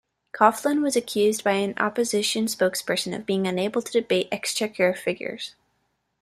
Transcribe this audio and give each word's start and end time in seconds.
Coughlan 0.33 0.81
was 0.81 0.95
accused 0.95 1.43
by 1.43 1.51
an 1.51 1.75
opposition 1.77 2.45
spokesperson 2.47 3.15
of 3.15 3.27
being 3.27 3.45
unable 3.45 3.83
to 3.83 4.01
debate 4.01 4.29
exchequer 4.31 4.95
figures. 4.95 5.53